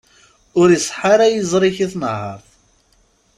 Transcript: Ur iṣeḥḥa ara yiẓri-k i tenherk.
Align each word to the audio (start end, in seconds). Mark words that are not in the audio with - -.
Ur 0.59 0.67
iṣeḥḥa 0.71 1.07
ara 1.13 1.25
yiẓri-k 1.33 1.77
i 1.85 1.87
tenherk. 1.91 2.47